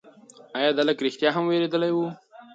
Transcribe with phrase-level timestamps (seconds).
[0.57, 1.97] ایا دا هلک رښتیا هم وېرېدلی و؟